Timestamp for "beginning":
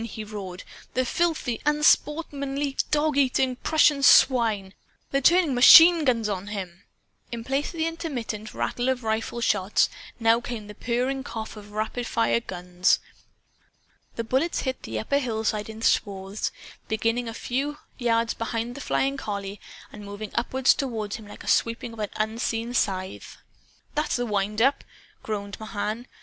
16.87-17.29